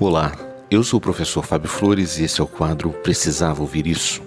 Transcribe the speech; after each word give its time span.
Olá, 0.00 0.30
eu 0.70 0.84
sou 0.84 0.98
o 0.98 1.00
professor 1.00 1.44
Fábio 1.44 1.68
Flores 1.68 2.18
e 2.18 2.22
esse 2.22 2.40
é 2.40 2.44
o 2.44 2.46
quadro 2.46 2.90
Precisava 2.90 3.62
Ouvir 3.62 3.84
Isso. 3.84 4.22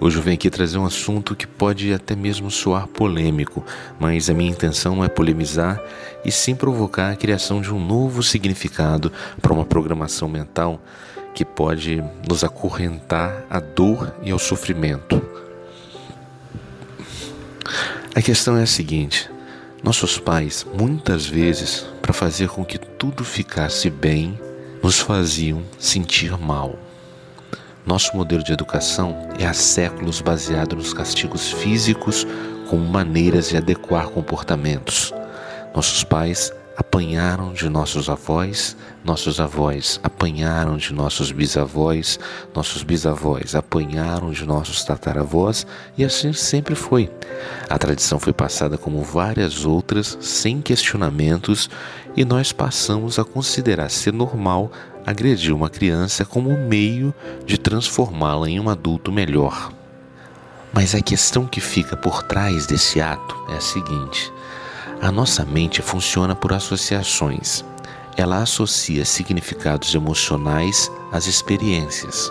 Hoje 0.00 0.16
eu 0.16 0.22
venho 0.22 0.36
aqui 0.36 0.48
trazer 0.48 0.78
um 0.78 0.86
assunto 0.86 1.36
que 1.36 1.46
pode 1.46 1.92
até 1.92 2.16
mesmo 2.16 2.50
soar 2.50 2.86
polêmico, 2.86 3.62
mas 3.98 4.30
a 4.30 4.34
minha 4.34 4.50
intenção 4.50 4.96
não 4.96 5.04
é 5.04 5.10
polemizar 5.10 5.78
e 6.24 6.32
sim 6.32 6.54
provocar 6.54 7.10
a 7.10 7.16
criação 7.16 7.60
de 7.60 7.70
um 7.70 7.78
novo 7.78 8.22
significado 8.22 9.12
para 9.42 9.52
uma 9.52 9.66
programação 9.66 10.26
mental 10.26 10.80
que 11.34 11.44
pode 11.44 12.02
nos 12.26 12.42
acorrentar 12.42 13.44
à 13.50 13.60
dor 13.60 14.14
e 14.22 14.30
ao 14.30 14.38
sofrimento. 14.38 15.22
A 18.14 18.22
questão 18.22 18.56
é 18.56 18.62
a 18.62 18.66
seguinte: 18.66 19.30
nossos 19.82 20.16
pais, 20.16 20.66
muitas 20.72 21.26
vezes, 21.26 21.86
para 22.00 22.14
fazer 22.14 22.48
com 22.48 22.64
que 22.64 22.78
tudo 22.78 23.22
ficasse 23.22 23.90
bem, 23.90 24.40
nos 24.82 24.98
faziam 25.00 25.62
sentir 25.78 26.36
mal. 26.38 26.78
Nosso 27.84 28.16
modelo 28.16 28.42
de 28.42 28.52
educação 28.52 29.28
é 29.38 29.46
há 29.46 29.52
séculos 29.52 30.20
baseado 30.20 30.76
nos 30.76 30.92
castigos 30.92 31.50
físicos 31.52 32.26
como 32.68 32.84
maneiras 32.86 33.48
de 33.48 33.56
adequar 33.56 34.08
comportamentos. 34.08 35.12
Nossos 35.74 36.04
pais 36.04 36.52
apanharam 36.80 37.52
de 37.52 37.68
nossos 37.68 38.08
avós, 38.08 38.74
nossos 39.04 39.38
avós 39.38 40.00
apanharam 40.02 40.78
de 40.78 40.94
nossos 40.94 41.30
bisavós, 41.30 42.18
nossos 42.54 42.82
bisavós 42.82 43.54
apanharam 43.54 44.30
de 44.30 44.46
nossos 44.46 44.82
tataravós 44.82 45.66
e 45.98 46.02
assim 46.02 46.32
sempre 46.32 46.74
foi. 46.74 47.10
A 47.68 47.76
tradição 47.76 48.18
foi 48.18 48.32
passada 48.32 48.78
como 48.78 49.02
várias 49.02 49.66
outras, 49.66 50.16
sem 50.22 50.62
questionamentos, 50.62 51.68
e 52.16 52.24
nós 52.24 52.50
passamos 52.50 53.18
a 53.18 53.24
considerar 53.24 53.90
ser 53.90 54.14
normal 54.14 54.72
agredir 55.04 55.54
uma 55.54 55.68
criança 55.68 56.24
como 56.24 56.56
meio 56.56 57.12
de 57.44 57.58
transformá-la 57.58 58.48
em 58.48 58.58
um 58.58 58.70
adulto 58.70 59.12
melhor. 59.12 59.70
Mas 60.72 60.94
a 60.94 61.02
questão 61.02 61.46
que 61.46 61.60
fica 61.60 61.94
por 61.94 62.22
trás 62.22 62.66
desse 62.66 63.02
ato 63.02 63.36
é 63.50 63.56
a 63.56 63.60
seguinte: 63.60 64.32
a 65.00 65.10
nossa 65.10 65.44
mente 65.44 65.80
funciona 65.80 66.34
por 66.34 66.52
associações. 66.52 67.64
Ela 68.16 68.42
associa 68.42 69.04
significados 69.04 69.94
emocionais 69.94 70.90
às 71.10 71.26
experiências. 71.26 72.30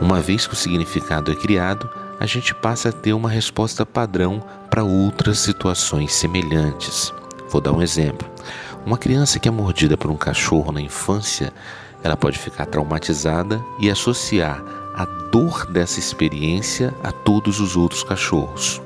Uma 0.00 0.20
vez 0.20 0.46
que 0.46 0.52
o 0.52 0.56
significado 0.56 1.32
é 1.32 1.34
criado, 1.34 1.88
a 2.20 2.26
gente 2.26 2.54
passa 2.54 2.90
a 2.90 2.92
ter 2.92 3.14
uma 3.14 3.30
resposta 3.30 3.86
padrão 3.86 4.42
para 4.68 4.84
outras 4.84 5.38
situações 5.38 6.12
semelhantes. 6.12 7.12
Vou 7.48 7.60
dar 7.60 7.72
um 7.72 7.80
exemplo. 7.80 8.28
Uma 8.84 8.98
criança 8.98 9.38
que 9.38 9.48
é 9.48 9.50
mordida 9.50 9.96
por 9.96 10.10
um 10.10 10.16
cachorro 10.16 10.72
na 10.72 10.80
infância, 10.80 11.52
ela 12.02 12.16
pode 12.16 12.38
ficar 12.38 12.66
traumatizada 12.66 13.64
e 13.80 13.90
associar 13.90 14.62
a 14.94 15.06
dor 15.32 15.66
dessa 15.72 15.98
experiência 15.98 16.92
a 17.02 17.10
todos 17.10 17.60
os 17.60 17.76
outros 17.76 18.04
cachorros. 18.04 18.82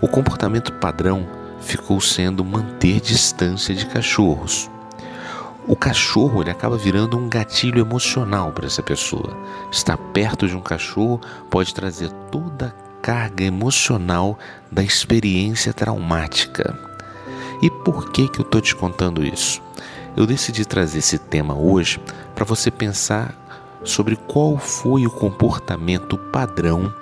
O 0.00 0.08
comportamento 0.08 0.72
padrão 0.74 1.37
ficou 1.60 2.00
sendo 2.00 2.44
manter 2.44 3.00
distância 3.00 3.74
de 3.74 3.86
cachorros. 3.86 4.70
O 5.66 5.76
cachorro 5.76 6.40
ele 6.40 6.50
acaba 6.50 6.78
virando 6.78 7.18
um 7.18 7.28
gatilho 7.28 7.78
emocional 7.78 8.52
para 8.52 8.66
essa 8.66 8.82
pessoa. 8.82 9.36
Estar 9.70 9.98
perto 9.98 10.48
de 10.48 10.56
um 10.56 10.62
cachorro 10.62 11.20
pode 11.50 11.74
trazer 11.74 12.10
toda 12.30 12.68
a 12.68 13.02
carga 13.02 13.44
emocional 13.44 14.38
da 14.72 14.82
experiência 14.82 15.74
traumática. 15.74 16.74
E 17.60 17.70
por 17.70 18.10
que 18.10 18.28
que 18.28 18.40
eu 18.40 18.44
estou 18.44 18.62
te 18.62 18.74
contando 18.74 19.22
isso? 19.22 19.60
Eu 20.16 20.26
decidi 20.26 20.64
trazer 20.64 21.00
esse 21.00 21.18
tema 21.18 21.54
hoje 21.54 22.00
para 22.34 22.46
você 22.46 22.70
pensar 22.70 23.34
sobre 23.84 24.16
qual 24.16 24.56
foi 24.56 25.06
o 25.06 25.10
comportamento 25.10 26.16
padrão 26.16 26.92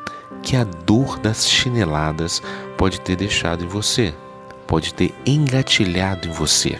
que 0.43 0.57
a 0.57 0.65
dor 0.65 1.19
das 1.21 1.49
chineladas 1.49 2.43
pode 2.77 3.01
ter 3.01 3.15
deixado 3.15 3.65
em 3.65 3.69
você 3.69 4.13
pode 4.67 4.93
ter 4.95 5.15
engatilhado 5.25 6.29
em 6.29 6.31
você. 6.31 6.79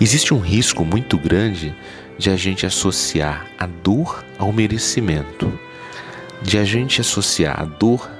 Existe 0.00 0.34
um 0.34 0.40
risco 0.40 0.84
muito 0.84 1.18
grande 1.18 1.74
de 2.18 2.30
a 2.30 2.36
gente 2.36 2.66
associar 2.66 3.46
a 3.58 3.66
dor 3.66 4.24
ao 4.38 4.52
merecimento, 4.52 5.52
de 6.42 6.58
a 6.58 6.64
gente 6.64 7.00
associar 7.00 7.60
a 7.60 7.64
dor 7.64 8.10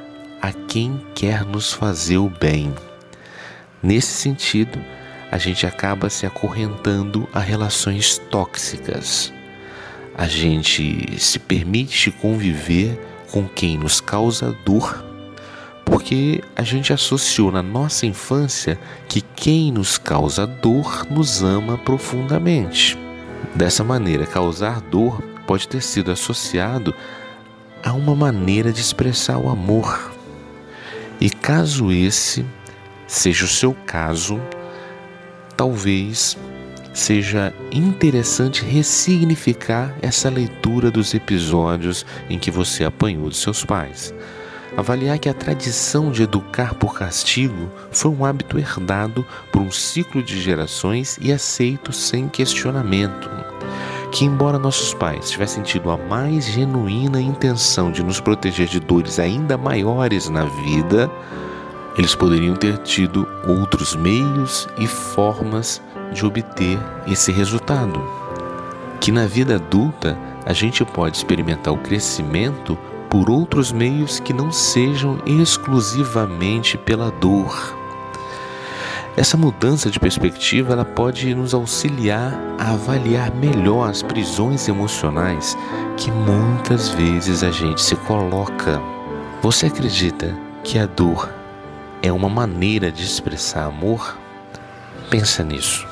a 0.41 0.53
quem 0.53 1.01
quer 1.15 1.45
nos 1.45 1.73
fazer 1.73 2.19
o 2.19 2.29
bem. 2.29 2.75
Nesse 3.83 4.13
sentido, 4.13 4.79
a 5.31 5.39
gente 5.39 5.67
acaba 5.67 6.11
se 6.11 6.27
acorrentando 6.27 7.29
a 7.33 7.41
relações 7.41 8.19
tóxicas. 8.31 9.33
A 10.15 10.29
gente 10.29 11.19
se 11.19 11.39
permite 11.39 12.11
conviver 12.11 13.01
com 13.31 13.49
quem 13.49 13.79
nos 13.79 14.01
causa 14.01 14.57
dor 14.65 15.12
porque 15.93 16.43
a 16.57 16.63
gente 16.63 16.91
associou 16.91 17.53
na 17.53 17.63
nossa 17.63 18.07
infância 18.07 18.79
que 19.07 19.21
quem 19.21 19.71
nos 19.71 19.99
causa 19.99 20.47
dor 20.47 21.07
nos 21.11 21.43
ama 21.43 21.77
profundamente. 21.77 22.99
Dessa 23.55 23.85
maneira, 23.85 24.25
causar 24.25 24.81
dor 24.81 25.21
pode 25.47 25.69
ter 25.69 25.83
sido 25.83 26.11
associado 26.11 26.95
a 27.85 27.93
uma 27.93 28.17
maneira 28.17 28.73
de 28.73 28.81
expressar 28.81 29.37
o 29.37 29.51
amor. 29.51 30.11
E 31.21 31.29
caso 31.29 31.93
esse 31.93 32.43
seja 33.07 33.45
o 33.45 33.49
seu 33.49 33.75
caso, 33.87 34.41
talvez 35.59 36.39
seja 36.95 37.53
interessante 37.71 38.65
ressignificar 38.65 39.95
essa 40.01 40.31
leitura 40.31 40.91
dos 40.91 41.13
episódios 41.13 42.07
em 42.31 42.39
que 42.39 42.51
você 42.51 42.83
apanhou 42.83 43.29
de 43.29 43.37
seus 43.37 43.63
pais 43.63 44.15
avaliar 44.77 45.19
que 45.19 45.29
a 45.29 45.35
tradição 45.35 46.11
de 46.11 46.23
educar 46.23 46.75
por 46.75 46.95
castigo 46.95 47.71
foi 47.91 48.11
um 48.11 48.25
hábito 48.25 48.59
herdado 48.59 49.25
por 49.53 49.61
um 49.61 49.71
ciclo 49.71 50.23
de 50.23 50.41
gerações 50.41 51.19
e 51.21 51.33
aceito 51.33 51.93
sem 51.93 52.29
questionamento. 52.29 53.31
Que, 54.11 54.25
embora 54.25 54.59
nossos 54.59 54.93
pais 54.93 55.31
tivessem 55.31 55.63
tido 55.63 55.91
a 55.91 55.97
mais 55.97 56.47
genuína 56.47 57.21
intenção 57.21 57.91
de 57.91 58.03
nos 58.03 58.21
proteger 58.21 58.67
de 58.67 58.79
dores 58.79 59.19
ainda 59.19 59.57
maiores 59.57 60.29
na 60.29 60.45
vida, 60.45 61.11
eles 61.97 62.15
poderiam 62.15 62.57
ter 62.57 62.79
tido 62.79 63.27
outros 63.47 63.95
meios 63.95 64.69
e 64.79 64.87
formas 64.87 65.81
de 66.13 66.25
obter 66.25 66.79
esse 67.07 67.33
resultado. 67.33 68.03
Que 69.01 69.11
na 69.11 69.27
vida 69.27 69.57
adulta 69.57 70.17
a 70.45 70.53
gente 70.53 70.85
pode 70.85 71.17
experimentar 71.17 71.73
o 71.73 71.79
crescimento 71.79 72.79
por 73.13 73.29
outros 73.29 73.71
meios 73.71 74.19
que 74.19 74.33
não 74.33 74.51
sejam 74.51 75.19
exclusivamente 75.27 76.79
pela 76.79 77.11
dor. 77.11 77.77
Essa 79.15 79.37
mudança 79.37 79.91
de 79.91 80.01
perspectiva 80.01 80.73
ela 80.73 80.85
pode 80.87 81.35
nos 81.35 81.53
auxiliar 81.53 82.33
a 82.59 82.71
avaliar 82.71 83.31
melhor 83.35 83.91
as 83.91 84.03
prisões 84.03 84.67
emocionais 84.67 85.59
que 85.99 86.11
muitas 86.11 86.89
vezes 86.89 87.43
a 87.43 87.51
gente 87.51 87.83
se 87.83 87.97
coloca. 87.97 88.81
Você 89.43 89.67
acredita 89.67 90.35
que 90.65 90.79
a 90.79 90.87
dor 90.87 91.29
é 92.01 92.11
uma 92.11 92.31
maneira 92.31 92.91
de 92.91 93.05
expressar 93.05 93.65
amor? 93.67 94.17
Pensa 95.11 95.45
nisso. 95.45 95.92